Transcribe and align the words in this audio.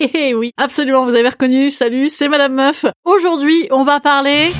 Eh 0.00 0.34
oui, 0.34 0.52
absolument, 0.56 1.04
vous 1.04 1.14
avez 1.14 1.28
reconnu. 1.28 1.70
Salut, 1.70 2.08
c'est 2.08 2.28
Madame 2.28 2.54
Meuf. 2.54 2.86
Aujourd'hui, 3.04 3.68
on 3.70 3.84
va 3.84 4.00
parler... 4.00 4.50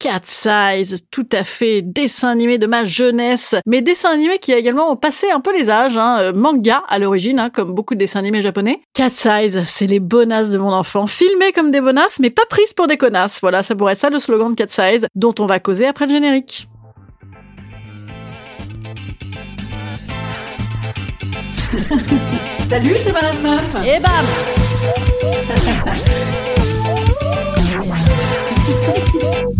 Cat 0.00 0.22
Size, 0.24 1.04
tout 1.10 1.28
à 1.30 1.44
fait, 1.44 1.82
dessin 1.82 2.30
animé 2.30 2.56
de 2.56 2.66
ma 2.66 2.84
jeunesse, 2.84 3.54
mais 3.66 3.82
dessin 3.82 4.10
animé 4.10 4.38
qui 4.38 4.50
a 4.54 4.56
également 4.56 4.96
passé 4.96 5.30
un 5.30 5.40
peu 5.40 5.54
les 5.54 5.70
âges, 5.70 5.98
hein, 5.98 6.16
euh, 6.20 6.32
manga 6.32 6.82
à 6.88 6.98
l'origine, 6.98 7.38
hein, 7.38 7.50
comme 7.50 7.74
beaucoup 7.74 7.92
de 7.92 7.98
dessins 7.98 8.20
animés 8.20 8.40
japonais. 8.40 8.80
Cat 8.94 9.10
Size, 9.10 9.62
c'est 9.66 9.86
les 9.86 10.00
bonasses 10.00 10.48
de 10.48 10.56
mon 10.56 10.72
enfant, 10.72 11.06
filmées 11.06 11.52
comme 11.52 11.70
des 11.70 11.82
bonasses, 11.82 12.18
mais 12.18 12.30
pas 12.30 12.46
prises 12.48 12.72
pour 12.72 12.86
des 12.86 12.96
connasses. 12.96 13.40
Voilà, 13.42 13.62
ça 13.62 13.74
pourrait 13.74 13.92
être 13.92 13.98
ça 13.98 14.08
le 14.08 14.18
slogan 14.18 14.52
de 14.52 14.56
Cat 14.56 14.68
Size, 14.68 15.06
dont 15.14 15.34
on 15.38 15.44
va 15.44 15.60
causer 15.60 15.86
après 15.86 16.06
le 16.06 16.14
générique. 16.14 16.66
Salut, 22.70 22.96
c'est 23.04 23.12
Madame 23.12 23.42
Meuf. 23.42 23.76
Et 23.84 24.00
bam 24.00 24.10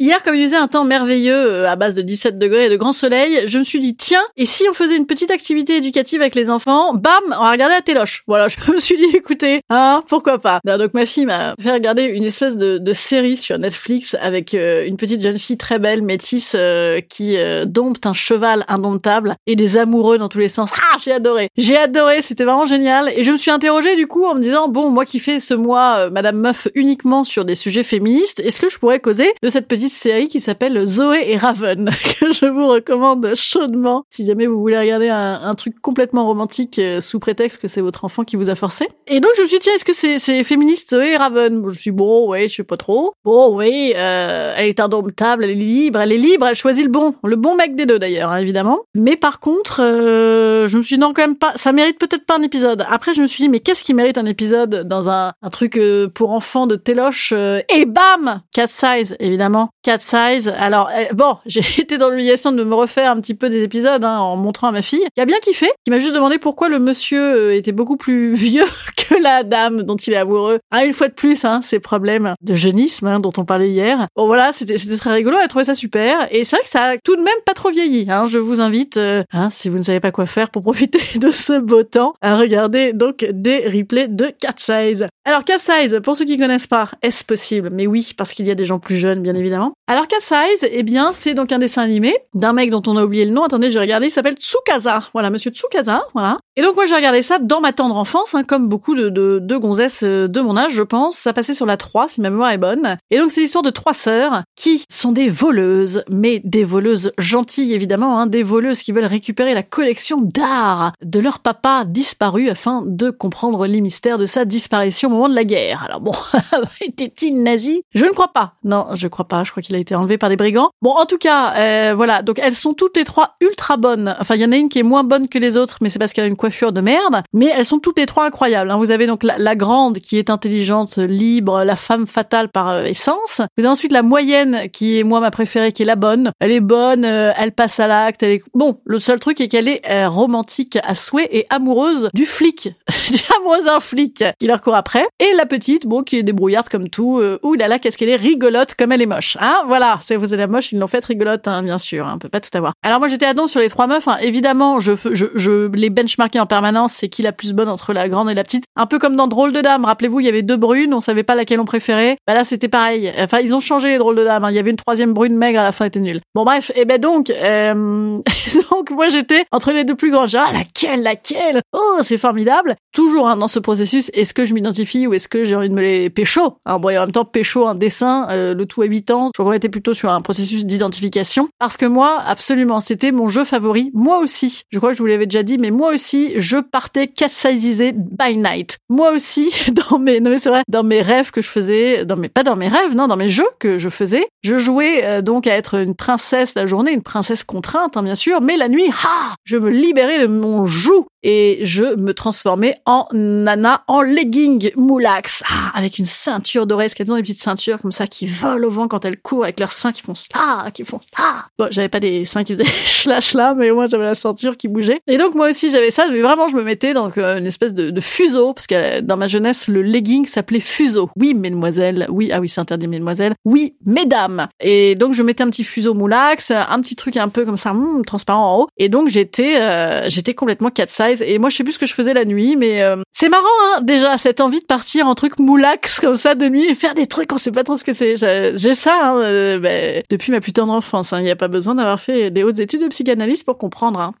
Hier, 0.00 0.20
comme 0.24 0.34
il 0.34 0.44
faisait 0.44 0.56
un 0.56 0.66
temps 0.66 0.84
merveilleux 0.84 1.32
euh, 1.32 1.70
à 1.70 1.76
base 1.76 1.94
de 1.94 2.02
17 2.02 2.36
degrés 2.36 2.66
et 2.66 2.68
de 2.68 2.76
grand 2.76 2.92
soleil, 2.92 3.44
je 3.46 3.58
me 3.58 3.64
suis 3.64 3.78
dit, 3.78 3.94
tiens, 3.94 4.24
et 4.36 4.44
si 4.44 4.64
on 4.68 4.74
faisait 4.74 4.96
une 4.96 5.06
petite 5.06 5.30
activité 5.30 5.76
éducative 5.76 6.20
avec 6.20 6.34
les 6.34 6.50
enfants 6.50 6.94
Bam 6.94 7.12
On 7.28 7.44
va 7.44 7.52
regarder 7.52 7.76
la 7.76 7.80
téloche. 7.80 8.24
Voilà, 8.26 8.48
je 8.66 8.72
me 8.72 8.80
suis 8.80 8.96
dit, 8.96 9.16
écoutez, 9.16 9.60
hein, 9.70 10.02
pourquoi 10.08 10.40
pas 10.40 10.58
Ben, 10.64 10.78
Donc 10.78 10.94
ma 10.94 11.06
fille 11.06 11.26
m'a 11.26 11.54
fait 11.60 11.70
regarder 11.70 12.02
une 12.02 12.24
espèce 12.24 12.56
de, 12.56 12.92
série 12.92 13.36
sur 13.36 13.58
Netflix 13.58 14.16
avec 14.20 14.54
euh, 14.54 14.86
une 14.86 14.96
petite 14.96 15.20
jeune 15.20 15.38
fille 15.38 15.56
très 15.56 15.78
belle, 15.78 16.02
métisse, 16.02 16.54
euh, 16.56 17.00
qui 17.00 17.36
euh, 17.36 17.64
dompte 17.64 18.06
un 18.06 18.14
cheval 18.14 18.64
indomptable 18.68 19.36
et 19.46 19.56
des 19.56 19.76
amoureux 19.76 20.18
dans 20.18 20.28
tous 20.28 20.38
les 20.38 20.48
sens. 20.48 20.70
Ah, 20.76 20.96
j'ai 21.02 21.12
adoré 21.12 21.50
J'ai 21.56 21.76
adoré, 21.76 22.20
c'était 22.20 22.44
vraiment 22.44 22.66
génial. 22.66 23.12
Et 23.16 23.22
je 23.22 23.30
me 23.30 23.36
suis 23.36 23.50
interrogée 23.50 23.94
du 23.94 24.06
coup 24.08 24.24
en 24.24 24.34
me 24.34 24.40
disant, 24.40 24.68
bon, 24.68 24.90
moi 24.90 25.04
qui 25.04 25.20
fais 25.20 25.38
ce 25.38 25.54
mois 25.54 26.10
Madame 26.10 26.38
Meuf 26.38 26.66
uniquement 26.74 27.22
sur 27.22 27.44
des 27.44 27.54
sujets 27.54 27.84
féministes, 27.84 28.40
est-ce 28.40 28.60
que 28.60 28.68
je 28.68 28.78
pourrais 28.78 29.00
causer 29.00 29.32
de 29.42 29.48
cette 29.48 29.68
petite 29.68 29.83
série 29.92 30.28
qui 30.28 30.40
s'appelle 30.40 30.84
Zoé 30.86 31.24
et 31.26 31.36
Raven, 31.36 31.90
que 32.20 32.32
je 32.32 32.46
vous 32.46 32.66
recommande 32.66 33.34
chaudement 33.34 34.04
si 34.10 34.26
jamais 34.26 34.46
vous 34.46 34.58
voulez 34.58 34.78
regarder 34.78 35.08
un, 35.08 35.54
truc 35.54 35.80
complètement 35.80 36.26
romantique 36.26 36.78
euh, 36.78 37.00
sous 37.00 37.20
prétexte 37.20 37.60
que 37.60 37.68
c'est 37.68 37.80
votre 37.80 38.04
enfant 38.04 38.24
qui 38.24 38.36
vous 38.36 38.50
a 38.50 38.54
forcé. 38.54 38.88
Et 39.06 39.20
donc 39.20 39.30
je 39.36 39.42
me 39.42 39.46
suis 39.46 39.58
dit, 39.58 39.64
tiens, 39.64 39.74
est-ce 39.74 39.84
que 39.84 39.92
c'est 39.92 40.18
c'est 40.18 40.42
féministe 40.42 40.90
Zoé 40.90 41.12
et 41.12 41.16
Raven? 41.16 41.62
Je 41.68 41.78
suis 41.78 41.90
bon, 41.90 42.28
ouais, 42.28 42.48
je 42.48 42.54
sais 42.54 42.64
pas 42.64 42.76
trop. 42.76 43.12
Bon, 43.24 43.56
oui, 43.56 43.92
euh, 43.96 44.54
elle 44.56 44.68
est 44.68 44.80
indomptable, 44.80 45.44
elle 45.44 45.50
est 45.50 45.54
libre, 45.54 46.00
elle 46.00 46.12
est 46.12 46.18
libre, 46.18 46.46
elle 46.46 46.56
choisit 46.56 46.84
le 46.84 46.90
bon, 46.90 47.14
le 47.22 47.36
bon 47.36 47.56
mec 47.56 47.76
des 47.76 47.86
deux 47.86 47.98
d'ailleurs, 47.98 48.30
hein, 48.30 48.38
évidemment. 48.38 48.80
Mais 48.94 49.16
par 49.16 49.40
contre, 49.40 49.80
euh, 49.82 50.68
je 50.68 50.78
me 50.78 50.82
suis 50.82 50.96
dit, 50.96 51.00
non, 51.00 51.12
quand 51.12 51.22
même 51.22 51.36
pas, 51.36 51.52
ça 51.56 51.72
mérite 51.72 51.98
peut-être 51.98 52.26
pas 52.26 52.36
un 52.36 52.42
épisode. 52.42 52.84
Après, 52.88 53.14
je 53.14 53.22
me 53.22 53.26
suis 53.26 53.42
dit, 53.42 53.48
mais 53.48 53.60
qu'est-ce 53.60 53.84
qui 53.84 53.94
mérite 53.94 54.18
un 54.18 54.26
épisode 54.26 54.86
dans 54.86 55.08
un, 55.08 55.32
truc 55.52 55.76
euh, 55.76 56.08
pour 56.08 56.32
enfants 56.32 56.66
de 56.66 56.76
téloche 56.76 57.32
Et 57.32 57.84
bam 57.86 58.40
Cat 58.52 58.68
Size, 58.68 59.16
évidemment. 59.20 59.70
Cat 59.84 59.98
Size. 59.98 60.48
Alors, 60.58 60.88
euh, 60.88 61.04
bon, 61.12 61.36
j'ai 61.46 61.60
été 61.80 61.98
dans 61.98 62.08
l'obligation 62.08 62.50
de 62.50 62.64
me 62.64 62.74
refaire 62.74 63.10
un 63.10 63.20
petit 63.20 63.34
peu 63.34 63.48
des 63.48 63.62
épisodes 63.62 64.02
hein, 64.02 64.18
en 64.18 64.36
montrant 64.36 64.68
à 64.68 64.72
ma 64.72 64.82
fille, 64.82 65.06
qui 65.14 65.20
a 65.20 65.26
bien 65.26 65.38
kiffé, 65.38 65.68
qui 65.84 65.90
m'a 65.90 65.98
juste 65.98 66.14
demandé 66.14 66.38
pourquoi 66.38 66.68
le 66.68 66.78
monsieur 66.78 67.20
euh, 67.20 67.54
était 67.54 67.72
beaucoup 67.72 67.96
plus 67.96 68.34
vieux 68.34 68.64
que 68.96 69.22
la 69.22 69.42
dame 69.42 69.82
dont 69.82 69.96
il 69.96 70.14
est 70.14 70.16
amoureux. 70.16 70.58
Ah, 70.70 70.84
une 70.84 70.94
fois 70.94 71.08
de 71.08 71.12
plus, 71.12 71.44
hein, 71.44 71.60
ces 71.62 71.78
problèmes 71.78 72.34
de 72.40 72.54
jeunisme 72.54 73.06
hein, 73.06 73.20
dont 73.20 73.32
on 73.36 73.44
parlait 73.44 73.68
hier. 73.68 74.08
Bon, 74.16 74.26
voilà, 74.26 74.52
c'était 74.52 74.76
très 74.96 75.12
rigolo, 75.12 75.36
elle 75.38 75.44
a 75.44 75.48
trouvé 75.48 75.64
ça 75.64 75.74
super. 75.74 76.26
Et 76.30 76.44
c'est 76.44 76.56
vrai 76.56 76.62
que 76.64 76.70
ça 76.70 76.84
a 76.84 76.96
tout 76.96 77.16
de 77.16 77.22
même 77.22 77.34
pas 77.44 77.52
trop 77.52 77.70
vieilli. 77.70 78.06
Hein. 78.10 78.26
Je 78.26 78.38
vous 78.38 78.60
invite, 78.60 78.96
euh, 78.96 79.22
hein, 79.32 79.50
si 79.52 79.68
vous 79.68 79.76
ne 79.76 79.82
savez 79.82 80.00
pas 80.00 80.10
quoi 80.10 80.26
faire 80.26 80.50
pour 80.50 80.62
profiter 80.62 81.00
de 81.18 81.30
ce 81.30 81.60
beau 81.60 81.82
temps, 81.82 82.14
à 82.22 82.38
regarder 82.38 82.94
donc 82.94 83.26
des 83.30 83.68
replays 83.68 84.08
de 84.08 84.32
Cat 84.40 84.54
Size. 84.56 85.08
Alors, 85.26 85.42
Cat 85.42 85.56
Size, 85.56 86.00
pour 86.04 86.16
ceux 86.16 86.26
qui 86.26 86.36
connaissent 86.36 86.66
pas, 86.66 86.90
est-ce 87.00 87.24
possible? 87.24 87.70
Mais 87.72 87.86
oui, 87.86 88.12
parce 88.14 88.34
qu'il 88.34 88.46
y 88.46 88.50
a 88.50 88.54
des 88.54 88.66
gens 88.66 88.78
plus 88.78 88.96
jeunes, 88.96 89.22
bien 89.22 89.34
évidemment. 89.34 89.72
Alors, 89.86 90.06
Cat 90.06 90.20
Size, 90.20 90.68
eh 90.70 90.82
bien, 90.82 91.14
c'est 91.14 91.32
donc 91.32 91.50
un 91.50 91.58
dessin 91.58 91.80
animé 91.80 92.14
d'un 92.34 92.52
mec 92.52 92.68
dont 92.68 92.82
on 92.86 92.98
a 92.98 93.04
oublié 93.04 93.24
le 93.24 93.30
nom. 93.30 93.42
Attendez, 93.42 93.70
j'ai 93.70 93.78
regardé, 93.78 94.08
il 94.08 94.10
s'appelle 94.10 94.34
Tsukasa. 94.34 95.04
Voilà, 95.14 95.30
monsieur 95.30 95.50
Tsukasa, 95.50 96.06
voilà. 96.12 96.36
Et 96.56 96.62
donc, 96.62 96.74
moi, 96.74 96.84
j'ai 96.84 96.94
regardé 96.94 97.22
ça 97.22 97.38
dans 97.38 97.62
ma 97.62 97.72
tendre 97.72 97.96
enfance, 97.96 98.34
hein, 98.34 98.44
comme 98.44 98.68
beaucoup 98.68 98.94
de, 98.94 99.08
de, 99.08 99.38
de 99.40 99.56
gonzesses 99.56 100.02
euh, 100.02 100.28
de 100.28 100.40
mon 100.42 100.58
âge, 100.58 100.72
je 100.72 100.82
pense. 100.82 101.16
Ça 101.16 101.32
passait 101.32 101.54
sur 101.54 101.64
la 101.64 101.78
3, 101.78 102.06
si 102.08 102.20
ma 102.20 102.28
mémoire 102.28 102.50
est 102.50 102.58
bonne. 102.58 102.98
Et 103.10 103.18
donc, 103.18 103.32
c'est 103.32 103.40
l'histoire 103.40 103.64
de 103.64 103.70
trois 103.70 103.94
sœurs 103.94 104.42
qui 104.56 104.84
sont 104.90 105.12
des 105.12 105.30
voleuses, 105.30 106.04
mais 106.10 106.42
des 106.44 106.64
voleuses 106.64 107.12
gentilles, 107.16 107.72
évidemment, 107.72 108.20
hein, 108.20 108.26
des 108.26 108.42
voleuses 108.42 108.82
qui 108.82 108.92
veulent 108.92 109.06
récupérer 109.06 109.54
la 109.54 109.62
collection 109.62 110.20
d'art 110.20 110.92
de 111.02 111.18
leur 111.18 111.38
papa 111.38 111.84
disparu 111.86 112.50
afin 112.50 112.82
de 112.84 113.08
comprendre 113.08 113.66
les 113.66 113.80
mystères 113.80 114.18
de 114.18 114.26
sa 114.26 114.44
disparition 114.44 115.13
moment 115.14 115.28
de 115.28 115.34
la 115.34 115.44
guerre. 115.44 115.84
Alors 115.84 116.00
bon, 116.00 116.12
était-il 116.80 117.42
nazi? 117.42 117.82
Je 117.94 118.04
ne 118.04 118.10
crois 118.10 118.28
pas. 118.28 118.54
Non, 118.64 118.86
je 118.94 119.08
crois 119.08 119.26
pas. 119.26 119.44
Je 119.44 119.50
crois 119.50 119.62
qu'il 119.62 119.74
a 119.74 119.78
été 119.78 119.94
enlevé 119.94 120.18
par 120.18 120.28
des 120.28 120.36
brigands. 120.36 120.70
Bon, 120.82 120.90
en 120.90 121.04
tout 121.06 121.18
cas, 121.18 121.54
euh, 121.56 121.94
voilà. 121.96 122.22
Donc 122.22 122.38
elles 122.42 122.54
sont 122.54 122.74
toutes 122.74 122.96
les 122.96 123.04
trois 123.04 123.34
ultra 123.40 123.76
bonnes. 123.76 124.14
Enfin, 124.20 124.34
il 124.34 124.42
y 124.42 124.44
en 124.44 124.52
a 124.52 124.56
une 124.56 124.68
qui 124.68 124.78
est 124.78 124.84
moins 124.84 125.04
bonne 125.04 125.28
que 125.28 125.38
les 125.38 125.56
autres, 125.56 125.78
mais 125.80 125.90
c'est 125.90 125.98
parce 125.98 126.12
qu'elle 126.12 126.24
a 126.24 126.28
une 126.28 126.36
coiffure 126.36 126.72
de 126.72 126.80
merde. 126.80 127.22
Mais 127.32 127.50
elles 127.54 127.64
sont 127.64 127.78
toutes 127.78 127.98
les 127.98 128.06
trois 128.06 128.26
incroyables. 128.26 128.70
hein. 128.70 128.76
Vous 128.76 128.90
avez 128.90 129.06
donc 129.06 129.22
la, 129.22 129.54
grande 129.56 129.98
qui 129.98 130.18
est 130.18 130.30
intelligente, 130.30 130.96
libre, 130.96 131.62
la 131.64 131.76
femme 131.76 132.06
fatale 132.06 132.48
par 132.48 132.70
euh, 132.70 132.84
essence. 132.84 133.40
Vous 133.56 133.64
avez 133.64 133.72
ensuite 133.72 133.92
la 133.92 134.02
moyenne 134.02 134.68
qui 134.72 134.98
est 134.98 135.04
moi 135.04 135.20
ma 135.20 135.30
préférée, 135.30 135.72
qui 135.72 135.82
est 135.82 135.86
la 135.86 135.96
bonne. 135.96 136.32
Elle 136.40 136.50
est 136.50 136.60
bonne, 136.60 137.04
euh, 137.04 137.32
elle 137.38 137.52
passe 137.52 137.78
à 137.80 137.86
l'acte. 137.86 138.22
Elle 138.22 138.32
est 138.32 138.42
bon. 138.54 138.80
Le 138.84 138.98
seul 139.00 139.20
truc 139.20 139.40
est 139.40 139.48
qu'elle 139.48 139.68
est 139.68 139.82
euh, 139.90 140.08
romantique 140.08 140.78
à 140.82 140.94
souhait 140.94 141.28
et 141.30 141.46
amoureuse 141.50 142.10
du 142.14 142.26
flic, 142.26 142.70
amoureuse 143.38 143.64
d'un 143.64 143.80
flic 143.80 144.24
qui 144.38 144.46
leur 144.46 144.60
court 144.60 144.74
après. 144.74 145.03
Et 145.20 145.32
la 145.36 145.46
petite, 145.46 145.86
bon, 145.86 146.02
qui 146.02 146.18
est 146.18 146.22
débrouillarde 146.22 146.68
comme 146.68 146.88
tout. 146.88 147.18
Euh, 147.20 147.38
ouh 147.42 147.54
là 147.54 147.68
là, 147.68 147.78
qu'est-ce 147.78 147.96
qu'elle 147.98 148.08
est 148.08 148.16
rigolote 148.16 148.74
comme 148.74 148.92
elle 148.92 149.02
est 149.02 149.06
moche. 149.06 149.36
Hein, 149.40 149.62
voilà. 149.66 149.98
C'est 150.02 150.16
vous 150.16 150.32
êtes 150.34 150.40
la 150.40 150.46
moche, 150.46 150.72
ils 150.72 150.78
l'ont 150.78 150.86
faite 150.86 151.04
rigolote, 151.04 151.46
hein, 151.48 151.62
bien 151.62 151.78
sûr. 151.78 152.06
hein, 152.06 152.12
on 152.16 152.18
peut 152.18 152.28
pas 152.28 152.40
tout 152.40 152.56
avoir. 152.56 152.72
Alors 152.82 152.98
moi 152.98 153.08
j'étais 153.08 153.26
à 153.26 153.34
don 153.34 153.46
sur 153.46 153.60
les 153.60 153.68
trois 153.68 153.86
meufs. 153.86 154.06
hein. 154.08 154.16
Évidemment, 154.20 154.80
je, 154.80 154.92
je, 155.12 155.26
je 155.34 155.70
les 155.74 155.90
benchmarkais 155.90 156.38
en 156.40 156.46
permanence, 156.46 156.92
c'est 156.94 157.08
qui 157.08 157.22
la 157.22 157.32
plus 157.32 157.52
bonne 157.52 157.68
entre 157.68 157.92
la 157.92 158.08
grande 158.08 158.30
et 158.30 158.34
la 158.34 158.44
petite. 158.44 158.64
Un 158.76 158.86
peu 158.86 158.98
comme 158.98 159.16
dans 159.16 159.26
Drôle 159.28 159.52
de 159.52 159.60
Dame. 159.60 159.84
Rappelez-vous, 159.84 160.20
il 160.20 160.26
y 160.26 160.28
avait 160.28 160.42
deux 160.42 160.56
brunes, 160.56 160.92
on 160.94 161.00
savait 161.00 161.22
pas 161.22 161.34
laquelle 161.34 161.60
on 161.60 161.64
préférait. 161.64 162.16
Bah 162.26 162.34
là, 162.34 162.44
c'était 162.44 162.68
pareil. 162.68 163.12
Enfin, 163.18 163.38
ils 163.40 163.54
ont 163.54 163.60
changé 163.60 163.90
les 163.90 163.98
Drôles 163.98 164.16
de 164.16 164.24
Dames. 164.24 164.44
hein. 164.44 164.50
Il 164.50 164.56
y 164.56 164.58
avait 164.58 164.70
une 164.70 164.76
troisième 164.76 165.12
brune 165.14 165.36
maigre 165.36 165.60
à 165.60 165.62
la 165.62 165.72
fin, 165.72 165.84
était 165.86 166.00
nulle. 166.00 166.20
Bon 166.34 166.44
bref, 166.44 166.70
et 166.74 166.84
ben 166.84 167.00
donc, 167.00 167.30
euh, 167.30 168.18
donc 168.70 168.90
moi 168.90 169.08
j'étais 169.08 169.44
entre 169.52 169.72
les 169.72 169.84
deux 169.84 169.94
plus 169.96 170.10
grands. 170.10 170.26
Genre, 170.26 170.44
ah, 170.48 170.52
laquelle, 170.52 171.02
laquelle? 171.02 171.60
Oh, 171.72 171.98
c'est 172.02 172.18
formidable. 172.18 172.76
Toujours 172.92 173.28
hein, 173.28 173.36
dans 173.36 173.48
ce 173.48 173.58
processus, 173.58 174.10
est-ce 174.14 174.34
que 174.34 174.44
je 174.44 174.54
m'identifie? 174.54 174.93
Ou 175.06 175.14
est-ce 175.14 175.28
que 175.28 175.44
j'ai 175.44 175.56
envie 175.56 175.68
de 175.68 175.74
me 175.74 175.82
les 175.82 176.10
pécho? 176.10 176.58
Bon, 176.66 176.88
et 176.88 176.98
en 176.98 177.02
même 177.02 177.12
temps, 177.12 177.24
pécho 177.24 177.66
un 177.66 177.74
dessin, 177.74 178.26
euh, 178.30 178.54
le 178.54 178.66
tout 178.66 178.82
à 178.82 178.86
8 178.86 179.10
ans. 179.10 179.30
Qu'on 179.36 179.52
était 179.52 179.68
plutôt 179.68 179.94
sur 179.94 180.10
un 180.10 180.20
processus 180.20 180.64
d'identification. 180.64 181.48
Parce 181.58 181.76
que 181.76 181.86
moi, 181.86 182.20
absolument, 182.26 182.80
c'était 182.80 183.12
mon 183.12 183.28
jeu 183.28 183.44
favori. 183.44 183.90
Moi 183.94 184.18
aussi, 184.18 184.62
je 184.70 184.78
crois 184.78 184.90
que 184.90 184.96
je 184.96 185.02
vous 185.02 185.06
l'avais 185.06 185.26
déjà 185.26 185.42
dit, 185.42 185.58
mais 185.58 185.70
moi 185.70 185.92
aussi, 185.92 186.32
je 186.36 186.58
partais 186.58 187.06
cat-sizisé 187.06 187.92
by 187.92 188.36
night. 188.36 188.78
Moi 188.88 189.10
aussi, 189.12 189.50
dans 189.90 189.98
mes, 189.98 190.20
non 190.20 190.30
mais 190.30 190.38
c'est 190.38 190.48
vrai, 190.48 190.62
dans 190.68 190.84
mes 190.84 191.02
rêves 191.02 191.30
que 191.30 191.42
je 191.42 191.48
faisais, 191.48 192.04
dans 192.04 192.16
mes, 192.16 192.28
pas 192.28 192.42
dans 192.42 192.56
mes 192.56 192.68
rêves, 192.68 192.94
non, 192.94 193.06
dans 193.06 193.16
mes 193.16 193.30
jeux 193.30 193.48
que 193.58 193.78
je 193.78 193.88
faisais, 193.88 194.26
je 194.42 194.58
jouais 194.58 195.04
euh, 195.04 195.22
donc 195.22 195.46
à 195.46 195.54
être 195.54 195.74
une 195.74 195.94
princesse 195.94 196.54
la 196.54 196.66
journée, 196.66 196.92
une 196.92 197.02
princesse 197.02 197.44
contrainte, 197.44 197.96
hein, 197.96 198.02
bien 198.02 198.14
sûr, 198.14 198.40
mais 198.40 198.56
la 198.56 198.68
nuit, 198.68 198.90
ah, 199.04 199.34
je 199.44 199.56
me 199.56 199.70
libérais 199.70 200.20
de 200.20 200.26
mon 200.26 200.66
joug 200.66 201.06
et 201.24 201.58
je 201.62 201.96
me 201.96 202.12
transformais 202.12 202.76
en 202.84 203.08
nana 203.12 203.82
en 203.88 204.02
legging 204.02 204.70
moulax. 204.76 205.42
Ah, 205.48 205.72
avec 205.74 205.98
une 205.98 206.04
ceinture 206.04 206.66
dorée 206.66 206.84
parce 206.84 206.94
qu'elles 206.94 207.10
ont 207.10 207.16
des 207.16 207.22
petites 207.22 207.40
ceintures 207.40 207.80
comme 207.80 207.92
ça 207.92 208.06
qui 208.06 208.26
volent 208.26 208.68
au 208.68 208.70
vent 208.70 208.88
quand 208.88 209.04
elles 209.04 209.20
courent 209.20 209.44
avec 209.44 209.58
leurs 209.58 209.72
seins 209.72 209.90
qui 209.92 210.02
font 210.02 210.12
ah 210.34 210.68
qui 210.72 210.84
font 210.84 211.00
ah 211.16 211.46
bon 211.58 211.68
j'avais 211.70 211.88
pas 211.88 212.00
des 212.00 212.24
seins 212.24 212.44
qui 212.44 212.54
faisaient 212.54 212.70
slash 212.86 213.32
là 213.32 213.54
mais 213.56 213.70
moi 213.70 213.86
j'avais 213.86 214.04
la 214.04 214.14
ceinture 214.14 214.56
qui 214.56 214.68
bougeait. 214.68 215.00
Et 215.06 215.16
donc 215.16 215.34
moi 215.34 215.48
aussi 215.48 215.70
j'avais 215.70 215.90
ça 215.90 216.06
mais 216.10 216.20
vraiment 216.20 216.48
je 216.48 216.56
me 216.56 216.62
mettais 216.62 216.92
dans 216.92 217.10
euh, 217.16 217.38
une 217.38 217.46
espèce 217.46 217.74
de, 217.74 217.90
de 217.90 218.00
fuseau 218.00 218.52
parce 218.52 218.66
que 218.66 218.74
euh, 218.74 219.00
dans 219.00 219.16
ma 219.16 219.26
jeunesse 219.26 219.68
le 219.68 219.82
legging 219.82 220.26
s'appelait 220.26 220.60
fuseau. 220.60 221.08
Oui 221.16 221.34
mesdemoiselles. 221.34 222.06
Oui 222.10 222.30
ah 222.32 222.40
oui 222.40 222.48
c'est 222.48 222.60
interdit 222.60 222.86
mesdemoiselles. 222.86 223.34
Oui 223.46 223.76
mesdames. 223.86 224.46
Et 224.60 224.94
donc 224.94 225.14
je 225.14 225.22
mettais 225.22 225.42
un 225.42 225.50
petit 225.50 225.64
fuseau 225.64 225.94
moulax 225.94 226.50
un 226.50 226.80
petit 226.80 226.96
truc 226.96 227.16
un 227.16 227.28
peu 227.28 227.46
comme 227.46 227.56
ça 227.56 227.70
hum, 227.70 228.04
transparent 228.04 228.52
en 228.52 228.60
haut. 228.60 228.68
Et 228.76 228.90
donc 228.90 229.08
j'étais 229.08 229.56
euh, 229.60 230.10
j'étais 230.10 230.34
complètement 230.34 230.70
cat 230.70 230.86
size 230.88 231.13
et 231.22 231.38
moi 231.38 231.50
je 231.50 231.56
sais 231.56 231.64
plus 231.64 231.72
ce 231.74 231.78
que 231.78 231.86
je 231.86 231.94
faisais 231.94 232.14
la 232.14 232.24
nuit 232.24 232.56
mais 232.56 232.82
euh, 232.82 232.96
c'est 233.12 233.28
marrant 233.28 233.44
hein 233.66 233.80
déjà 233.82 234.18
cette 234.18 234.40
envie 234.40 234.60
de 234.60 234.64
partir 234.64 235.06
en 235.06 235.14
truc 235.14 235.38
moulax 235.38 236.00
comme 236.00 236.16
ça 236.16 236.34
de 236.34 236.46
nuit 236.48 236.64
et 236.64 236.74
faire 236.74 236.94
des 236.94 237.06
trucs 237.06 237.32
on 237.32 237.38
sait 237.38 237.52
pas 237.52 237.64
trop 237.64 237.76
ce 237.76 237.84
que 237.84 237.92
c'est. 237.92 238.16
J'ai- 238.16 238.74
ça 238.74 239.10
hein, 239.12 239.18
euh, 239.18 239.58
ben, 239.58 240.02
depuis 240.10 240.32
ma 240.32 240.40
putain 240.40 240.66
d'enfance 240.66 241.12
il 241.16 241.22
n'y 241.22 241.30
a 241.30 241.36
pas 241.36 241.48
besoin 241.48 241.74
d'avoir 241.76 242.00
fait 242.00 242.30
des 242.30 242.42
hautes 242.42 242.58
études 242.58 242.82
de 242.82 242.88
psychanalyse 242.88 243.42
pour 243.44 243.56
comprendre 243.58 244.00
hein. 244.00 244.14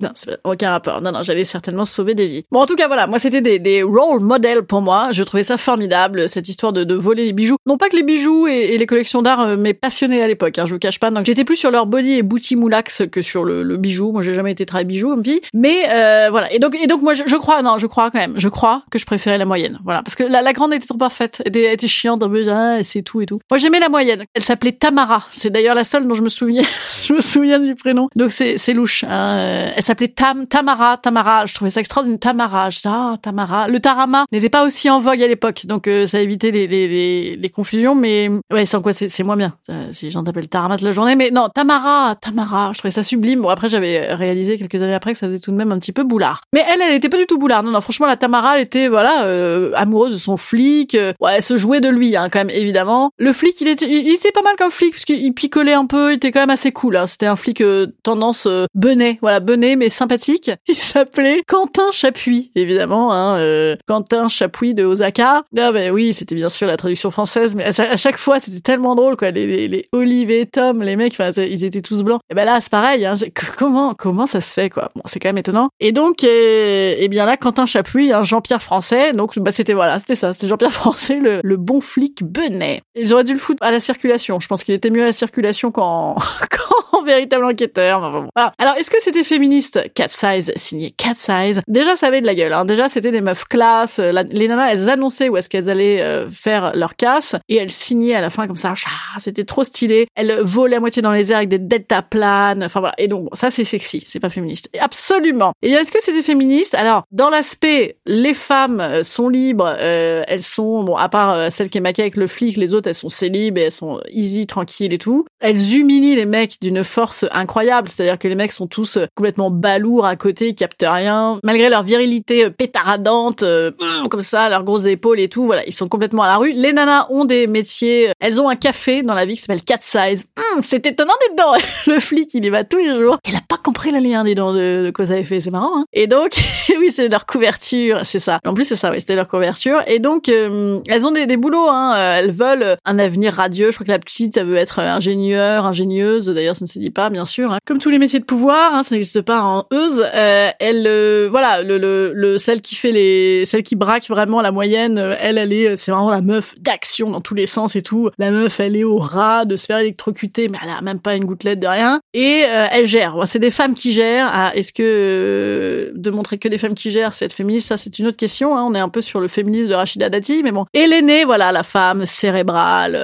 Non 0.00 0.10
c'est 0.14 0.30
pas- 0.30 0.50
aucun 0.50 0.70
rapport. 0.70 1.00
Non 1.00 1.12
non 1.12 1.22
j'allais 1.22 1.44
certainement 1.44 1.84
sauver 1.84 2.14
des 2.14 2.26
vies. 2.26 2.44
Bon 2.50 2.60
en 2.60 2.66
tout 2.66 2.76
cas 2.76 2.86
voilà. 2.86 3.06
Moi 3.06 3.18
c'était 3.18 3.40
des, 3.40 3.58
des 3.58 3.82
role 3.82 4.20
models 4.20 4.62
pour 4.62 4.82
moi. 4.82 5.08
Je 5.12 5.22
trouvais 5.22 5.42
ça 5.42 5.56
formidable 5.56 6.28
cette 6.28 6.48
histoire 6.48 6.72
de, 6.72 6.84
de 6.84 6.94
voler 6.94 7.24
les 7.26 7.32
bijoux. 7.32 7.56
Non 7.66 7.76
pas 7.76 7.88
que 7.88 7.96
les 7.96 8.02
bijoux 8.02 8.46
et, 8.46 8.78
les 8.78 8.86
collections 8.86 9.22
d'art 9.22 9.40
euh, 9.40 9.56
m'aient 9.56 9.74
passionné 9.74 10.22
à 10.22 10.28
l'époque 10.28 10.58
hein, 10.58 10.66
je 10.66 10.72
vous 10.74 10.78
cache 10.78 10.98
pas. 10.98 11.10
Donc 11.10 11.26
j'étais 11.26 11.44
plus 11.44 11.56
sur 11.56 11.70
leur 11.70 11.86
body 11.86 12.12
et 12.12 12.22
booty 12.22 12.56
moulax 12.56 13.02
que 13.10 13.22
sur 13.22 13.44
le, 13.44 13.62
le 13.62 13.76
bijou. 13.76 14.12
Moi 14.12 14.22
j'ai 14.22 14.34
jamais 14.34 14.52
été 14.52 14.66
très 14.66 14.84
bijou 14.84 15.08
comme 15.08 15.24
fille 15.24 15.40
mais 15.54 15.84
euh, 15.90 16.28
voilà. 16.30 16.52
Et 16.52 16.58
donc 16.58 16.74
et 16.74 16.86
donc 16.86 17.02
moi 17.02 17.14
je, 17.14 17.36
crois 17.36 17.62
non 17.62 17.78
je 17.78 17.86
crois 17.86 18.10
quand 18.10 18.18
même. 18.18 18.34
Je 18.36 18.48
crois 18.48 18.82
que 18.90 18.98
je 18.98 19.06
préférais 19.06 19.38
la 19.38 19.44
moyenne. 19.44 19.78
Voilà. 19.84 20.02
Parce 20.02 20.14
que 20.16 20.24
la, 20.24 20.42
la 20.42 20.52
grande 20.52 20.72
était 20.72 20.86
trop 20.86 20.98
parfaite. 20.98 21.42
Elle 21.44 21.48
était, 21.48 21.72
était 21.74 21.88
chiante 21.88 22.22
ah, 22.50 22.78
c'est 22.82 23.02
tout 23.02 23.20
et 23.20 23.26
tout. 23.26 23.40
Moi 23.50 23.58
j'aimais 23.58 23.80
la 23.80 23.88
moyenne. 23.88 24.24
Elle 24.34 24.42
s'appelait 24.42 24.72
Tamara. 24.72 25.24
C'est 25.30 25.50
d'ailleurs 25.50 25.74
la 25.74 25.84
seule 25.84 26.06
dont 26.06 26.14
je 26.14 26.22
me 26.22 26.28
souviens 26.28 26.64
je 27.06 27.12
me 27.12 27.20
souviens 27.20 27.58
du 27.58 27.74
prénom. 27.74 28.08
Donc 28.16 28.30
c'est 28.32 28.72
louche 28.72 29.04
hein. 29.08 29.72
S'appelait 29.90 30.08
Tam 30.08 30.46
Tamara 30.46 30.98
Tamara. 30.98 31.46
Je 31.46 31.54
trouvais 31.54 31.70
ça 31.70 31.80
extraordinaire. 31.80 32.20
Tamara 32.20 32.70
je 32.70 32.76
disais, 32.76 32.88
ah 32.88 33.16
Tamara. 33.20 33.66
Le 33.66 33.80
Tarama 33.80 34.24
n'était 34.30 34.48
pas 34.48 34.64
aussi 34.64 34.88
en 34.88 35.00
vogue 35.00 35.22
à 35.22 35.26
l'époque. 35.26 35.66
Donc 35.66 35.88
euh, 35.88 36.06
ça 36.06 36.20
évitait 36.20 36.52
les, 36.52 36.66
les, 36.66 37.36
les, 37.36 37.50
confusions. 37.50 37.94
Mais 37.94 38.30
ouais 38.52 38.66
sans 38.66 38.82
quoi 38.82 38.92
c'est 38.92 39.22
moins 39.24 39.36
bien. 39.36 39.54
Si 39.92 40.06
les 40.06 40.10
gens 40.10 40.22
t'appellent 40.22 40.48
Tarama 40.48 40.76
toute 40.76 40.86
la 40.86 40.92
journée. 40.92 41.16
Mais 41.16 41.30
non 41.30 41.48
Tamara 41.48 42.14
Tamara. 42.20 42.70
Je 42.72 42.78
trouvais 42.78 42.92
ça 42.92 43.02
sublime. 43.02 43.40
Bon 43.40 43.48
après 43.48 43.68
j'avais 43.68 44.14
réalisé 44.14 44.58
quelques 44.58 44.80
années 44.80 44.94
après 44.94 45.12
que 45.12 45.18
ça 45.18 45.26
faisait 45.26 45.40
tout 45.40 45.50
de 45.50 45.56
même 45.56 45.72
un 45.72 45.78
petit 45.78 45.92
peu 45.92 46.04
boulard. 46.04 46.42
Mais 46.52 46.62
elle 46.72 46.80
elle 46.80 46.94
était 46.94 47.08
pas 47.08 47.18
du 47.18 47.26
tout 47.26 47.38
boulard. 47.38 47.64
Non 47.64 47.72
non 47.72 47.80
franchement 47.80 48.06
la 48.06 48.16
Tamara 48.16 48.56
elle 48.56 48.62
était 48.62 48.86
voilà 48.86 49.24
euh, 49.24 49.72
amoureuse 49.74 50.12
de 50.12 50.18
son 50.18 50.36
flic. 50.36 50.94
Euh, 50.94 51.12
ouais 51.20 51.32
elle 51.36 51.42
se 51.42 51.58
jouait 51.58 51.80
de 51.80 51.88
lui 51.88 52.16
hein, 52.16 52.28
quand 52.30 52.38
même 52.38 52.50
évidemment. 52.50 53.10
Le 53.18 53.32
flic 53.32 53.60
il 53.60 53.66
était 53.66 53.88
il 53.90 54.12
était 54.12 54.30
pas 54.30 54.42
mal 54.42 54.54
comme 54.56 54.70
flic 54.70 54.92
parce 54.92 55.04
qu'il 55.04 55.34
picolait 55.34 55.74
un 55.74 55.86
peu. 55.86 56.12
Il 56.12 56.16
était 56.16 56.30
quand 56.30 56.40
même 56.40 56.50
assez 56.50 56.70
cool 56.70 56.96
hein. 56.96 57.08
c'était 57.08 57.26
un 57.26 57.36
flic 57.36 57.60
tendance 58.04 58.46
benet 58.74 59.18
voilà 59.20 59.40
benet 59.40 59.79
mais 59.80 59.88
sympathique. 59.88 60.50
Il 60.68 60.76
s'appelait 60.76 61.42
Quentin 61.46 61.90
Chapuis 61.90 62.52
évidemment 62.54 63.12
hein, 63.12 63.36
euh, 63.38 63.74
Quentin 63.88 64.28
Chapuis 64.28 64.74
de 64.74 64.84
Osaka. 64.84 65.42
Ah 65.58 65.72
ben 65.72 65.90
oui 65.92 66.14
c'était 66.14 66.34
bien 66.34 66.48
sûr 66.48 66.66
la 66.68 66.76
traduction 66.76 67.10
française 67.10 67.54
mais 67.56 67.64
à 67.64 67.72
cha- 67.72 67.90
à 67.90 67.96
chaque 67.96 68.18
fois 68.18 68.38
c'était 68.38 68.60
tellement 68.60 68.94
drôle 68.94 69.16
quoi. 69.16 69.30
Les, 69.30 69.46
les, 69.46 69.68
les 69.68 69.86
Olive 69.92 70.30
et 70.30 70.46
Tom 70.46 70.82
les 70.82 70.96
mecs 70.96 71.16
ils 71.36 71.64
étaient 71.64 71.82
tous 71.82 72.02
blancs. 72.02 72.20
Et 72.30 72.34
ben 72.34 72.44
là 72.44 72.60
c'est 72.60 72.70
pareil 72.70 73.04
hein, 73.06 73.14
comment 73.58 73.94
comment 73.94 74.26
ça 74.26 74.40
se 74.40 74.52
fait 74.52 74.70
quoi? 74.70 74.90
Bon 74.94 75.02
c'est 75.06 75.18
quand 75.18 75.28
même 75.28 75.38
étonnant. 75.38 75.68
Et 75.80 75.92
donc 75.92 76.22
euh, 76.24 76.94
eh 76.98 77.08
bien 77.08 77.24
là 77.26 77.36
Quentin 77.36 77.66
Chapuis 77.66 78.12
un 78.12 78.22
Jean-Pierre 78.22 78.62
français 78.62 79.12
donc 79.12 79.38
bah 79.38 79.52
c'était 79.52 79.72
voilà 79.74 79.98
c'était 79.98 80.14
ça 80.14 80.32
c'était 80.32 80.48
Jean-Pierre 80.48 80.72
français 80.82 81.16
le, 81.16 81.40
le 81.42 81.56
bon 81.56 81.80
flic 81.80 82.22
benet. 82.22 82.82
Ils 82.94 83.12
auraient 83.14 83.24
dû 83.24 83.32
le 83.32 83.38
foutre 83.38 83.62
à 83.64 83.70
la 83.70 83.80
circulation. 83.80 84.38
Je 84.40 84.46
pense 84.48 84.62
qu'il 84.64 84.74
était 84.74 84.90
mieux 84.90 85.02
à 85.02 85.06
la 85.06 85.12
circulation 85.12 85.70
qu'en 85.70 86.14
qu'en 86.50 87.02
véritable 87.04 87.44
enquêteur 87.44 88.28
alors 88.58 88.74
est-ce 88.76 88.90
que 88.90 89.00
c'était 89.00 89.24
féministe? 89.24 89.69
Cat 89.94 90.08
Size 90.08 90.52
signé 90.56 90.92
Cat 90.96 91.14
Size. 91.14 91.60
Déjà 91.68 91.96
ça 91.96 92.06
avait 92.06 92.20
de 92.20 92.26
la 92.26 92.34
gueule 92.34 92.52
hein. 92.52 92.64
déjà 92.64 92.88
c'était 92.88 93.10
des 93.10 93.20
meufs 93.20 93.44
classe. 93.44 93.98
Euh, 93.98 94.12
les 94.30 94.48
nanas 94.48 94.72
elles 94.72 94.88
annonçaient 94.88 95.28
où 95.28 95.36
est-ce 95.36 95.48
qu'elles 95.48 95.70
allaient 95.70 96.00
euh, 96.00 96.28
faire 96.28 96.72
leur 96.74 96.96
casse 96.96 97.36
et 97.48 97.56
elles 97.56 97.70
signaient 97.70 98.14
à 98.14 98.20
la 98.20 98.30
fin 98.30 98.46
comme 98.46 98.56
ça 98.56 98.74
Ah, 98.86 99.18
c'était 99.18 99.44
trop 99.44 99.64
stylé. 99.64 100.06
Elles 100.14 100.40
volaient 100.42 100.76
à 100.76 100.80
moitié 100.80 101.02
dans 101.02 101.12
les 101.12 101.30
airs 101.30 101.38
avec 101.38 101.48
des 101.48 101.58
delta 101.58 102.02
planes. 102.02 102.64
Enfin 102.64 102.80
voilà. 102.80 102.94
Et 102.98 103.08
donc 103.08 103.24
bon, 103.24 103.30
ça 103.32 103.50
c'est 103.50 103.64
sexy. 103.64 104.04
C'est 104.06 104.20
pas 104.20 104.30
féministe. 104.30 104.68
Absolument. 104.78 105.52
Et 105.62 105.68
bien 105.68 105.80
est-ce 105.80 105.92
que 105.92 106.02
c'était 106.02 106.22
féministe? 106.22 106.74
Alors 106.74 107.04
dans 107.12 107.30
l'aspect 107.30 107.98
les 108.06 108.34
femmes 108.34 108.80
euh, 108.80 109.04
sont 109.04 109.28
libres 109.28 109.76
euh, 109.78 110.22
elles 110.26 110.42
sont 110.42 110.84
bon 110.84 110.96
à 110.96 111.08
part 111.08 111.30
euh, 111.30 111.48
celle 111.50 111.68
qui 111.68 111.78
est 111.78 111.80
maquée 111.80 112.02
avec 112.02 112.16
le 112.16 112.26
flic 112.26 112.56
les 112.56 112.74
autres 112.74 112.88
elles 112.88 112.94
sont 112.94 113.08
célibes 113.08 113.58
et 113.58 113.62
elles 113.62 113.72
sont 113.72 114.00
easy 114.10 114.46
tranquilles 114.46 114.92
et 114.92 114.98
tout. 114.98 115.24
Elles 115.40 115.74
humilient 115.74 116.16
les 116.16 116.26
mecs 116.26 116.60
d'une 116.60 116.84
force 116.84 117.24
incroyable. 117.32 117.88
C'est-à-dire 117.88 118.18
que 118.18 118.28
les 118.28 118.34
mecs 118.34 118.52
sont 118.52 118.66
tous 118.66 118.98
complètement 119.14 119.50
balourds 119.60 120.06
à 120.06 120.16
côté 120.16 120.48
ils 120.48 120.54
captent 120.54 120.84
rien. 120.86 121.38
Malgré 121.44 121.68
leur 121.68 121.82
virilité 121.82 122.46
euh, 122.46 122.50
pétaradante 122.50 123.42
euh, 123.42 123.70
comme 124.10 124.20
ça 124.20 124.48
leurs 124.48 124.64
grosses 124.64 124.86
épaules 124.86 125.20
et 125.20 125.28
tout 125.28 125.46
voilà 125.46 125.62
ils 125.66 125.74
sont 125.74 125.88
complètement 125.88 126.22
à 126.22 126.28
la 126.28 126.36
rue. 126.36 126.52
Les 126.52 126.72
nanas 126.72 127.06
ont 127.10 127.24
des 127.24 127.46
métiers 127.46 128.08
euh, 128.08 128.12
elles 128.20 128.40
ont 128.40 128.48
un 128.48 128.56
café 128.56 129.02
dans 129.02 129.14
la 129.14 129.24
vie 129.26 129.34
qui 129.34 129.42
s'appelle 129.42 129.62
Cat 129.62 129.78
Size. 129.82 130.26
Hum, 130.36 130.62
c'est 130.66 130.84
étonnant 130.86 131.14
d'être 131.20 131.32
dedans 131.32 131.66
le 131.94 132.00
flic 132.00 132.32
il 132.34 132.44
y 132.44 132.50
va 132.50 132.64
tous 132.64 132.78
les 132.78 132.94
jours. 132.94 133.18
Il 133.28 133.36
a 133.36 133.40
pas 133.46 133.56
compris 133.56 133.90
le 133.92 133.98
lien 133.98 134.24
dis 134.24 134.34
donc 134.34 134.54
de, 134.54 134.90
de 134.90 135.04
ça 135.04 135.14
avait 135.14 135.24
fait 135.24 135.40
c'est 135.40 135.50
marrant 135.50 135.80
hein. 135.80 135.84
Et 135.92 136.06
donc 136.06 136.32
oui 136.78 136.90
c'est 136.90 137.08
leur 137.08 137.26
couverture 137.26 138.00
c'est 138.04 138.18
ça. 138.18 138.40
En 138.46 138.54
plus 138.54 138.64
c'est 138.64 138.76
ça 138.76 138.90
oui 138.90 139.00
c'était 139.00 139.16
leur 139.16 139.28
couverture. 139.28 139.82
Et 139.86 139.98
donc 139.98 140.28
euh, 140.28 140.80
elles 140.88 141.06
ont 141.06 141.10
des, 141.10 141.26
des 141.26 141.36
boulots 141.36 141.68
hein 141.68 141.94
elles 142.16 142.32
veulent 142.32 142.76
un 142.84 142.98
avenir 142.98 143.34
radieux. 143.34 143.70
Je 143.70 143.76
crois 143.76 143.86
que 143.86 143.92
la 143.92 143.98
petite 143.98 144.34
ça 144.34 144.44
veut 144.44 144.56
être 144.56 144.78
ingénieur 144.80 145.66
ingénieuse. 145.66 146.26
D'ailleurs 146.26 146.56
ça 146.56 146.64
ne 146.64 146.70
se 146.70 146.78
dit 146.78 146.90
pas 146.90 147.10
bien 147.10 147.24
sûr 147.24 147.52
hein. 147.52 147.58
comme 147.66 147.78
tous 147.78 147.90
les 147.90 147.98
métiers 147.98 148.20
de 148.20 148.24
pouvoir 148.24 148.84
ça 148.84 148.94
n'existe 148.94 149.22
pas 149.22 149.42
en 149.42 149.49
euse 149.72 150.04
euh, 150.14 150.50
elle 150.58 150.84
euh, 150.86 151.28
voilà 151.30 151.62
le, 151.62 151.78
le, 151.78 152.12
le 152.14 152.38
celle 152.38 152.60
qui 152.60 152.74
fait 152.74 152.92
les 152.92 153.44
celle 153.46 153.62
qui 153.62 153.76
braque 153.76 154.08
vraiment 154.08 154.40
la 154.40 154.52
moyenne 154.52 154.98
euh, 154.98 155.16
elle 155.20 155.38
elle 155.38 155.52
est 155.52 155.76
c'est 155.76 155.90
vraiment 155.90 156.10
la 156.10 156.20
meuf 156.20 156.54
d'action 156.58 157.10
dans 157.10 157.20
tous 157.20 157.34
les 157.34 157.46
sens 157.46 157.76
et 157.76 157.82
tout. 157.82 158.10
La 158.18 158.30
meuf 158.30 158.60
elle 158.60 158.76
est 158.76 158.84
au 158.84 158.98
ras 158.98 159.44
de 159.44 159.56
se 159.56 159.66
faire 159.66 159.78
électrocuter 159.78 160.48
mais 160.48 160.58
elle 160.62 160.70
a 160.70 160.80
même 160.82 161.00
pas 161.00 161.14
une 161.14 161.24
gouttelette 161.24 161.60
de 161.60 161.66
rien. 161.66 162.00
Et 162.14 162.44
elle 162.72 162.86
gère. 162.86 163.16
C'est 163.26 163.38
des 163.38 163.50
femmes 163.50 163.74
qui 163.74 163.92
gèrent. 163.92 164.28
Ah, 164.32 164.52
est-ce 164.54 164.72
que 164.72 165.92
de 165.94 166.10
montrer 166.10 166.38
que 166.38 166.48
des 166.48 166.58
femmes 166.58 166.74
qui 166.74 166.90
gèrent 166.90 167.12
c'est 167.12 167.26
être 167.26 167.32
féministe 167.32 167.68
ça 167.68 167.76
c'est 167.76 167.98
une 167.98 168.06
autre 168.06 168.16
question 168.16 168.56
hein. 168.56 168.64
on 168.64 168.74
est 168.74 168.80
un 168.80 168.88
peu 168.88 169.00
sur 169.00 169.20
le 169.20 169.28
féminisme 169.28 169.68
de 169.68 169.74
Rachida 169.74 170.08
Dati 170.08 170.42
mais 170.42 170.52
bon. 170.52 170.66
Et 170.74 170.86
l'aînée 170.86 171.24
voilà 171.24 171.52
la 171.52 171.62
femme 171.62 172.06
cérébrale 172.06 173.00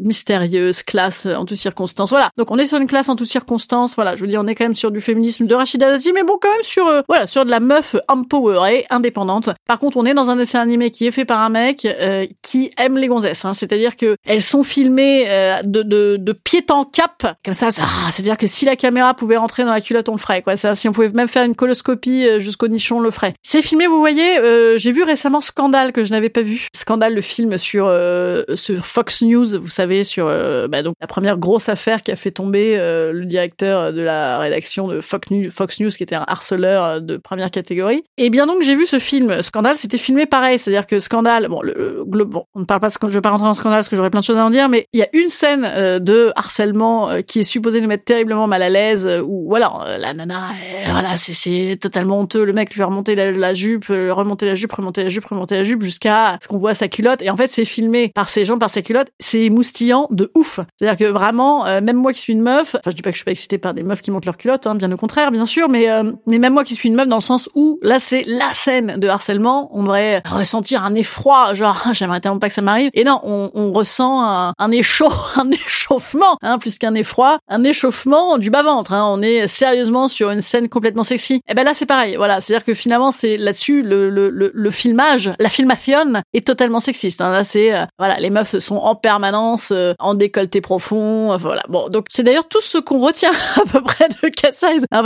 mystérieuse 0.00 0.82
classe 0.82 1.26
en 1.26 1.44
toutes 1.44 1.58
circonstances. 1.58 2.10
Voilà. 2.10 2.30
Donc 2.36 2.50
on 2.50 2.58
est 2.58 2.66
sur 2.66 2.78
une 2.78 2.86
classe 2.86 3.08
en 3.08 3.16
toutes 3.16 3.26
circonstances. 3.26 3.94
Voilà 3.94 4.16
je 4.16 4.20
vous 4.20 4.26
dis 4.26 4.38
on 4.38 4.46
est 4.46 4.54
quand 4.54 4.64
même 4.64 4.74
sur 4.74 4.90
du 4.90 5.00
féminisme 5.00 5.35
de 5.40 5.54
Rachida 5.54 5.90
Dati 5.90 6.12
mais 6.12 6.22
bon 6.22 6.38
quand 6.40 6.50
même 6.50 6.62
sur 6.62 6.86
euh, 6.86 7.02
voilà 7.08 7.26
sur 7.26 7.44
de 7.44 7.50
la 7.50 7.60
meuf 7.60 7.96
empowerée 8.08 8.86
indépendante. 8.90 9.50
Par 9.66 9.78
contre 9.78 9.96
on 9.96 10.04
est 10.04 10.14
dans 10.14 10.28
un 10.30 10.36
dessin 10.36 10.60
animé 10.60 10.90
qui 10.90 11.06
est 11.06 11.10
fait 11.10 11.24
par 11.24 11.40
un 11.40 11.48
mec 11.48 11.84
euh, 11.84 12.26
qui 12.42 12.70
aime 12.78 12.96
les 12.96 13.08
gonzesses 13.08 13.44
hein. 13.44 13.54
c'est-à-dire 13.54 13.96
que 13.96 14.16
elles 14.24 14.42
sont 14.42 14.62
filmées 14.62 15.26
euh, 15.28 15.62
de, 15.62 15.82
de, 15.82 16.16
de 16.18 16.32
pied 16.32 16.56
en 16.70 16.84
cap 16.84 17.36
comme 17.44 17.54
ça 17.54 17.68
ah, 17.78 18.10
c'est-à-dire 18.10 18.38
que 18.38 18.46
si 18.46 18.64
la 18.64 18.76
caméra 18.76 19.14
pouvait 19.14 19.36
rentrer 19.36 19.64
dans 19.64 19.72
la 19.72 19.80
culotte 19.80 20.08
on 20.08 20.12
le 20.12 20.18
ferait 20.18 20.42
quoi. 20.42 20.56
Ça 20.56 20.74
si 20.74 20.88
on 20.88 20.92
pouvait 20.92 21.08
même 21.10 21.28
faire 21.28 21.44
une 21.44 21.54
coloscopie 21.54 22.26
euh, 22.26 22.40
jusqu'au 22.40 22.68
nichon 22.68 22.98
on 22.98 23.00
le 23.00 23.10
ferait. 23.10 23.34
C'est 23.42 23.62
filmé 23.62 23.86
vous 23.86 23.98
voyez 23.98 24.38
euh, 24.38 24.78
j'ai 24.78 24.92
vu 24.92 25.02
récemment 25.02 25.40
Scandale 25.40 25.92
que 25.92 26.04
je 26.04 26.10
n'avais 26.10 26.28
pas 26.30 26.42
vu. 26.42 26.68
Scandale 26.74 27.14
le 27.14 27.20
film 27.20 27.58
sur 27.58 27.86
euh, 27.86 28.42
sur 28.54 28.86
Fox 28.86 29.22
News 29.22 29.58
vous 29.58 29.70
savez 29.70 30.04
sur 30.04 30.26
bah, 30.26 30.82
donc 30.82 30.94
la 31.00 31.06
première 31.06 31.38
grosse 31.38 31.68
affaire 31.68 32.02
qui 32.02 32.10
a 32.10 32.16
fait 32.16 32.30
tomber 32.30 32.76
le 32.76 33.24
directeur 33.24 33.92
de 33.92 34.02
la 34.02 34.38
rédaction 34.38 34.88
de 34.88 35.00
Fox 35.00 35.25
Fox 35.50 35.80
News, 35.80 35.90
qui 35.90 36.02
était 36.02 36.14
un 36.14 36.24
harceleur 36.26 36.84
euh, 36.84 37.00
de 37.00 37.16
première 37.16 37.50
catégorie. 37.50 38.02
Et 38.18 38.30
bien 38.30 38.46
donc 38.46 38.62
j'ai 38.62 38.74
vu 38.74 38.86
ce 38.86 38.98
film. 38.98 39.42
Scandale, 39.42 39.76
c'était 39.76 39.98
filmé 39.98 40.26
pareil, 40.26 40.58
c'est-à-dire 40.58 40.86
que 40.86 41.00
Scandale, 41.00 41.48
bon, 41.48 41.62
le, 41.62 42.04
le- 42.12 42.26
on 42.54 42.60
ne 42.60 42.64
parle 42.64 42.80
pas, 42.80 42.88
je 42.88 43.06
vais 43.08 43.20
pas 43.20 43.30
rentrer 43.30 43.46
dans 43.46 43.54
Scandale 43.54 43.78
parce 43.78 43.88
que 43.88 43.96
j'aurais 43.96 44.10
plein 44.10 44.20
de 44.20 44.24
choses 44.24 44.36
à 44.38 44.44
en 44.44 44.50
dire, 44.50 44.68
mais 44.68 44.86
il 44.92 45.00
y 45.00 45.02
a 45.02 45.08
une 45.12 45.28
scène 45.28 45.64
euh, 45.66 45.98
de 45.98 46.32
harcèlement 46.36 47.10
euh, 47.10 47.20
qui 47.20 47.40
est 47.40 47.44
supposée 47.44 47.80
nous 47.80 47.88
mettre 47.88 48.04
terriblement 48.04 48.46
mal 48.46 48.62
à 48.62 48.68
l'aise, 48.68 49.08
où 49.24 49.46
voilà, 49.48 49.96
la 49.98 50.14
nana, 50.14 50.42
voilà, 50.90 51.16
c'est 51.16 51.78
totalement 51.80 52.20
honteux, 52.20 52.44
le 52.44 52.52
mec 52.52 52.70
lui 52.70 52.76
fait 52.78 52.84
remonter 52.84 53.14
la, 53.14 53.54
jupe, 53.54 53.86
remonter 53.88 54.46
la 54.46 54.54
jupe, 54.54 54.72
remonter 54.72 55.02
la 55.02 55.08
jupe, 55.08 55.24
remonter 55.24 55.56
la 55.56 55.64
jupe, 55.64 55.82
jusqu'à 55.82 56.38
ce 56.42 56.48
qu'on 56.48 56.58
voit 56.58 56.74
sa 56.74 56.88
culotte, 56.88 57.22
et 57.22 57.30
en 57.30 57.36
fait 57.36 57.48
c'est 57.48 57.64
filmé 57.64 58.10
par 58.14 58.28
ses 58.28 58.44
jambes, 58.44 58.60
par 58.60 58.70
sa 58.70 58.82
culotte, 58.82 59.08
c'est 59.18 59.50
moustillant 59.50 60.08
de 60.10 60.30
ouf. 60.34 60.60
C'est-à-dire 60.78 61.06
que 61.06 61.12
vraiment, 61.12 61.64
même 61.80 61.96
moi 61.96 62.12
qui 62.12 62.20
suis 62.20 62.32
une 62.32 62.42
meuf, 62.42 62.74
enfin 62.76 62.90
je 62.90 62.96
dis 62.96 63.02
pas 63.02 63.10
que 63.10 63.14
je 63.14 63.18
suis 63.18 63.24
pas 63.24 63.32
excitée 63.32 63.58
par 63.58 63.74
des 63.74 63.82
meufs 63.82 64.00
qui 64.02 64.10
montent 64.10 64.26
leur 64.26 64.36
culotte, 64.36 64.66
hein, 64.66 64.74
bien 64.74 64.90
au 64.92 64.96
contraire, 64.96 65.15
bien 65.30 65.46
sûr, 65.46 65.68
mais 65.68 65.90
euh, 65.90 66.12
mais 66.26 66.38
même 66.38 66.52
moi 66.52 66.64
qui 66.64 66.74
suis 66.74 66.88
une 66.88 66.94
meuf 66.94 67.08
dans 67.08 67.16
le 67.16 67.22
sens 67.22 67.48
où 67.54 67.78
là 67.82 67.98
c'est 67.98 68.24
la 68.26 68.52
scène 68.52 68.96
de 68.98 69.08
harcèlement, 69.08 69.70
on 69.72 69.82
devrait 69.82 70.22
ressentir 70.30 70.84
un 70.84 70.94
effroi, 70.94 71.54
genre 71.54 71.82
j'aimerais 71.92 72.20
tellement 72.20 72.38
pas 72.38 72.48
que 72.48 72.54
ça 72.54 72.62
m'arrive. 72.62 72.90
Et 72.94 73.04
non, 73.04 73.20
on, 73.22 73.50
on 73.54 73.72
ressent 73.72 74.22
un, 74.22 74.52
un 74.58 74.70
échaud, 74.70 75.12
un 75.36 75.50
échauffement, 75.50 76.36
hein, 76.42 76.58
plus 76.58 76.78
qu'un 76.78 76.94
effroi, 76.94 77.38
un 77.48 77.64
échauffement 77.64 78.38
du 78.38 78.50
bas 78.50 78.62
ventre. 78.62 78.92
Hein, 78.92 79.04
on 79.08 79.22
est 79.22 79.46
sérieusement 79.48 80.08
sur 80.08 80.30
une 80.30 80.42
scène 80.42 80.68
complètement 80.68 81.02
sexy. 81.02 81.40
Et 81.48 81.54
ben 81.54 81.64
là 81.64 81.72
c'est 81.74 81.86
pareil, 81.86 82.16
voilà, 82.16 82.40
c'est-à-dire 82.40 82.64
que 82.64 82.74
finalement 82.74 83.10
c'est 83.10 83.36
là-dessus 83.36 83.82
le, 83.82 84.10
le, 84.10 84.28
le, 84.28 84.50
le 84.52 84.70
filmage, 84.70 85.30
la 85.38 85.48
filmation 85.48 86.14
est 86.34 86.46
totalement 86.46 86.80
sexiste. 86.80 87.20
Hein. 87.20 87.32
Là 87.32 87.44
c'est 87.44 87.74
euh, 87.74 87.84
voilà, 87.98 88.18
les 88.18 88.30
meufs 88.30 88.58
sont 88.58 88.76
en 88.76 88.94
permanence 88.94 89.70
euh, 89.72 89.94
en 89.98 90.14
décolleté 90.14 90.60
profond, 90.60 91.36
voilà. 91.36 91.62
Bon, 91.68 91.88
donc 91.88 92.06
c'est 92.10 92.22
d'ailleurs 92.22 92.48
tout 92.48 92.60
ce 92.60 92.78
qu'on 92.78 92.98
retient 92.98 93.30
à 93.56 93.70
peu 93.70 93.80
près 93.80 94.08
de 94.08 94.28
Cat. 94.28 94.52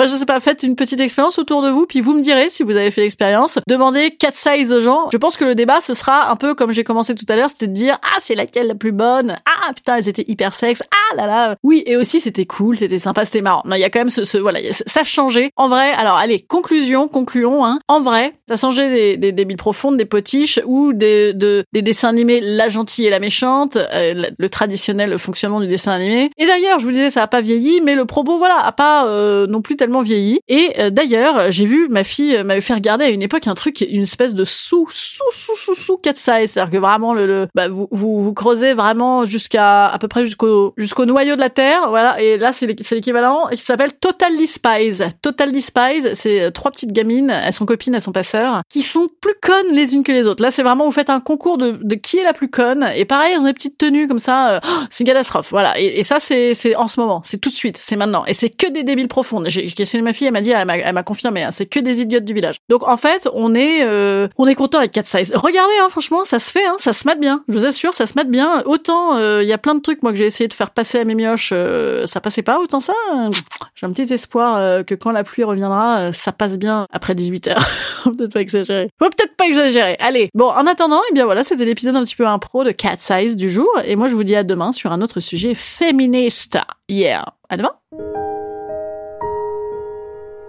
Enfin, 0.00 0.09
je 0.09 0.16
sais 0.16 0.25
pas, 0.25 0.40
faites 0.40 0.62
une 0.62 0.76
petite 0.76 0.99
expérience 1.00 1.38
autour 1.38 1.61
de 1.61 1.69
vous, 1.69 1.85
puis 1.85 2.00
vous 2.00 2.14
me 2.14 2.23
direz 2.23 2.49
si 2.49 2.62
vous 2.62 2.75
avez 2.75 2.90
fait 2.90 3.02
l'expérience. 3.02 3.59
Demandez 3.69 4.11
Cat 4.12 4.30
Size 4.33 4.73
aux 4.73 4.80
gens. 4.80 5.11
Je 5.12 5.19
pense 5.19 5.37
que 5.37 5.45
le 5.45 5.54
débat 5.54 5.83
ce 5.83 5.92
sera 5.92 6.30
un 6.30 6.37
peu 6.37 6.54
comme 6.54 6.73
j'ai 6.73 6.85
commencé 6.85 7.14
tout 7.14 7.26
à 7.28 7.37
l'heure, 7.37 7.50
c'était 7.50 7.66
de 7.66 7.75
dire 7.75 7.99
ah 8.02 8.19
c'est 8.23 8.35
laquelle 8.35 8.66
la 8.66 8.75
plus 8.75 8.92
bonne, 8.92 9.37
ah 9.71 9.73
putain 9.75 9.97
elles 9.97 10.09
étaient 10.09 10.25
hyper 10.27 10.55
sexe, 10.55 10.83
ah 10.91 11.17
là 11.17 11.27
là. 11.27 11.57
Oui, 11.62 11.83
et 11.87 11.97
aussi 11.97 12.21
c'était 12.21 12.47
cool, 12.47 12.77
c'était 12.77 12.99
sympa, 12.99 13.25
c'était 13.25 13.43
marrant. 13.43 13.62
Non, 13.65 13.77
il 13.77 13.81
y 13.81 13.85
a 13.85 13.91
quand 13.91 14.00
même 14.00 14.11
ce, 14.11 14.39
voilà, 14.39 14.61
ça 14.71 15.05
changé. 15.05 15.50
En 15.57 15.69
vrai, 15.69 15.93
alors 15.93 16.17
allez, 16.17 16.41
conclusion, 16.41 17.09
concluons. 17.09 17.65
Hein. 17.65 17.79
En 17.89 18.00
vrai, 18.00 18.35
ça 18.49 18.57
changé 18.57 18.89
des, 18.91 19.17
des 19.17 19.33
débiles 19.33 19.57
profondes, 19.57 19.97
des 19.97 20.05
potiches 20.05 20.61
ou 20.67 20.93
des, 20.93 21.33
de, 21.35 21.65
des 21.73 21.83
dessins 21.83 22.09
animés 22.09 22.41
La 22.41 22.69
gentille 22.69 23.07
et 23.07 23.11
la 23.11 23.21
méchante, 23.21 23.77
euh, 23.77 24.25
le, 24.39 24.49
traditionnel 24.49 25.19
fonctionnement 25.19 25.61
du 25.61 25.69
dessin 25.69 25.93
animé. 25.93 26.31
Et 26.37 26.47
d'ailleurs, 26.47 26.81
je 26.81 26.85
vous 26.85 26.91
disais, 26.91 27.11
ça 27.11 27.23
a 27.23 27.27
pas 27.27 27.41
vieilli, 27.41 27.81
mais 27.81 27.95
le 27.95 28.05
propos, 28.05 28.39
voilà, 28.39 28.59
a 28.59 28.73
pas 28.73 29.07
euh, 29.07 29.47
non 29.47 29.62
plus 29.62 29.77
tellement 29.77 30.03
vieilli. 30.03 30.41
Et 30.49 30.71
euh, 30.79 30.91
d'ailleurs, 30.91 31.50
j'ai 31.53 31.67
vu 31.67 31.89
ma 31.89 32.05
fille 32.05 32.37
euh, 32.37 32.45
m'avait 32.45 32.61
fait 32.61 32.75
regarder 32.75 33.05
à 33.05 33.11
une 33.11 33.23
époque 33.23 33.47
un 33.47 33.55
truc, 33.55 33.81
une 33.81 34.03
espèce 34.03 34.35
de 34.35 34.45
sous 34.45 34.87
sous 34.93 35.23
sous 35.31 35.57
sous 35.57 35.75
sous 35.75 35.97
cat 35.99 36.12
size, 36.15 36.53
c'est-à-dire 36.53 36.71
que 36.71 36.79
vraiment 36.79 37.15
le, 37.15 37.47
bah, 37.55 37.69
vous 37.69 37.89
vous 37.91 38.35
creusez 38.35 38.75
vraiment 38.75 39.25
jusqu'à 39.25 39.60
à 39.61 39.97
peu 40.00 40.09
près 40.09 40.25
jusqu'au 40.25 40.75
jusqu'au 40.76 41.05
noyau 41.05 41.35
de 41.35 41.40
la 41.40 41.50
terre, 41.50 41.88
voilà. 41.88 42.21
Et 42.21 42.38
là, 42.38 42.52
c'est 42.52 42.67
l'é- 42.67 42.76
c'est 42.83 42.95
l'équivalent 42.95 43.49
qui 43.50 43.59
s'appelle 43.59 43.93
Totally 43.93 44.47
Spies. 44.47 45.02
Totally 45.23 45.61
Spies, 45.61 46.14
c'est 46.14 46.43
euh, 46.43 46.50
trois 46.50 46.71
petites 46.71 46.93
gamines, 46.93 47.31
elles 47.31 47.52
sont 47.52 47.67
copines, 47.67 47.95
elles 47.95 48.00
sont 48.00 48.12
pas 48.12 48.23
sœurs, 48.23 48.62
qui 48.69 48.83
sont 48.83 49.09
plus 49.21 49.35
connes 49.40 49.73
les 49.75 49.95
unes 49.95 50.02
que 50.02 50.12
les 50.12 50.26
autres. 50.26 50.43
Là, 50.43 50.50
c'est 50.50 50.62
vraiment 50.62 50.85
vous 50.85 50.93
faites 50.93 51.11
un 51.11 51.21
concours 51.21 51.59
de, 51.59 51.73
de 51.81 51.95
qui 51.95 52.19
est 52.19 52.25
la 52.25 52.33
plus 52.33 52.49
conne. 52.49 52.88
Et 52.97 53.05
pareil, 53.05 53.33
elles 53.35 53.40
ont 53.40 53.45
des 53.45 53.52
petites 53.52 53.79
tenues 53.79 54.09
comme 54.09 54.19
ça. 54.19 54.50
euh, 54.50 54.61
oh, 54.64 54.69
c'est 54.90 55.00
une 55.05 55.07
catastrophe, 55.09 55.49
voilà. 55.50 55.79
Et, 55.79 56.02
ça, 56.05 56.19
c'est 56.21 56.55
c'est 56.55 56.75
en 56.76 56.88
ce 56.88 56.99
moment, 57.00 57.21
c'est 57.25 57.38
tout 57.38 57.50
de 57.50 57.55
suite, 57.55 57.79
c'est 57.81 57.97
maintenant. 57.97 58.25
Et 58.26 58.35
c'est 58.35 58.50
que 58.50 58.71
des 58.71 58.83
débiles 58.83 59.09
profondes. 59.09 59.47
J'ai 59.49 59.67
questionné 59.67 60.02
ma 60.02 60.12
fille, 60.12 60.26
elle 60.26 60.33
m'a 60.33 60.40
dit, 60.40 60.50
elle 60.50 60.95
m'a 60.95 61.02
confirmé, 61.02 61.43
hein, 61.43 61.50
c'est 61.52 61.67
que 61.67 61.81
des 61.81 62.00
idiotes 62.00 62.25
du 62.25 62.35
village. 62.35 62.57
Donc 62.69 62.87
en 62.88 62.97
fait, 62.97 63.29
on 63.35 63.55
est 63.55 63.83
euh, 63.83 64.29
on 64.38 64.47
est 64.47 64.55
content 64.55 64.79
avec 64.79 64.93
Cat 64.93 65.05
Size. 65.05 65.33
Regardez, 65.35 65.73
hein, 65.83 65.88
franchement, 65.90 66.25
ça 66.25 66.38
se 66.38 66.50
fait, 66.50 66.64
hein, 66.67 66.76
ça 66.79 66.93
se 66.93 67.07
mate 67.07 67.21
bien. 67.21 67.43
Je 67.49 67.55
vous 67.59 67.67
assure, 67.67 67.95
ça 67.95 68.07
se 68.07 68.14
mate 68.17 68.29
bien. 68.29 68.62
Autant 68.67 69.17
il 69.43 69.49
y 69.49 69.53
a 69.53 69.59
plein 69.59 69.75
de 69.75 69.81
trucs 69.81 70.03
moi 70.03 70.13
que 70.13 70.19
j'ai 70.19 70.27
essayé 70.27 70.49
de 70.49 70.55
faire 70.55 70.71
passer 70.71 71.01
à 71.01 71.05
mes 71.05 71.15
mioches, 71.15 71.51
euh, 71.53 72.07
ça 72.07 72.21
passait 72.21 72.43
pas. 72.43 72.61
Autant 72.61 72.81
ça, 72.81 72.95
euh, 73.15 73.31
j'ai 73.75 73.87
un 73.87 73.93
petit 73.93 74.13
espoir 74.13 74.57
euh, 74.57 74.83
que 74.83 74.95
quand 74.95 75.11
la 75.11 75.25
pluie 75.25 75.45
reviendra, 75.45 75.99
euh, 75.99 76.13
ça 76.13 76.33
passe 76.33 76.59
bien 76.59 76.87
après 76.93 77.15
18 77.15 77.49
heures. 77.49 77.67
Faut 78.03 78.13
peut-être 78.13 78.33
pas 78.33 78.41
exagérer. 78.41 78.89
Faut 78.99 79.09
peut-être 79.09 79.37
pas 79.37 79.47
exagérer. 79.47 79.97
Allez, 80.01 80.31
bon, 80.35 80.49
en 80.49 80.67
attendant, 80.67 81.01
eh 81.11 81.15
bien 81.15 81.25
voilà, 81.25 81.45
c'était 81.45 81.65
l'épisode 81.65 81.97
un 81.97 82.03
petit 82.03 82.17
peu 82.17 82.27
impro 82.27 82.65
de 82.65 82.71
Cat 82.71 82.97
Size 82.99 83.37
du 83.37 83.51
jour. 83.51 83.69
Et 83.85 83.97
moi, 83.97 84.09
je 84.09 84.15
vous 84.15 84.25
dis 84.25 84.37
à 84.37 84.45
demain 84.45 84.73
sur 84.73 84.93
un 84.93 85.01
autre 85.01 85.21
sujet 85.21 85.55
féministe. 85.55 86.59
Yeah. 86.89 87.25
À 87.49 87.57
demain. 87.57 87.73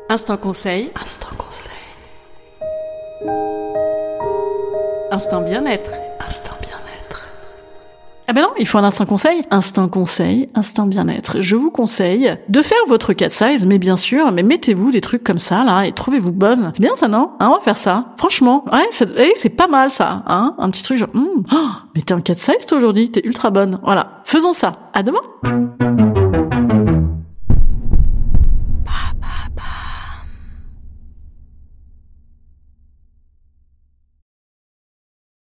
Instant 0.10 0.38
conseil. 0.38 0.92
Instant 1.02 1.36
conseil. 1.38 1.72
Instant 5.12 5.42
bien-être. 5.42 5.92
Instant 6.20 6.52
bien-être. 6.52 6.61
Ah 8.28 8.34
ben 8.34 8.44
non, 8.44 8.52
il 8.60 8.68
faut 8.68 8.78
un 8.78 8.84
instant 8.84 9.06
conseil. 9.06 9.44
Instant 9.52 9.90
conseil, 9.90 10.50
instant 10.56 10.86
bien-être. 10.86 11.42
Je 11.42 11.56
vous 11.56 11.72
conseille 11.72 12.34
de 12.48 12.62
faire 12.62 12.78
votre 12.88 13.14
cat 13.14 13.30
size, 13.30 13.66
mais 13.66 13.78
bien 13.78 13.98
sûr, 13.98 14.32
mais 14.32 14.44
mettez-vous 14.44 14.92
des 14.92 15.02
trucs 15.02 15.24
comme 15.24 15.40
ça, 15.40 15.64
là, 15.64 15.86
et 15.86 15.92
trouvez-vous 15.92 16.32
bonne. 16.32 16.72
C'est 16.74 16.82
bien 16.82 16.96
ça, 16.96 17.08
non? 17.08 17.32
Hein, 17.40 17.50
On 17.52 17.56
va 17.56 17.60
faire 17.60 17.78
ça. 17.78 18.14
Franchement, 18.18 18.64
ouais, 18.72 18.88
c'est 18.92 19.10
eh, 19.18 19.34
c'est 19.36 19.50
pas 19.50 19.68
mal 19.68 19.92
ça. 19.92 20.24
Hein 20.28 20.56
un 20.60 20.70
petit 20.70 20.84
truc 20.84 20.98
genre, 20.98 21.10
Hum, 21.14 21.44
oh, 21.52 21.58
mais 21.96 22.02
t'es 22.02 22.14
en 22.14 22.22
cat 22.22 22.36
size 22.36 22.66
toi 22.68 22.78
aujourd'hui, 22.78 23.12
t'es 23.12 23.22
ultra 23.26 23.50
bonne. 23.50 23.80
Voilà, 23.84 24.22
faisons 24.24 24.54
ça. 24.54 24.78
À 24.94 25.04
demain 25.04 25.20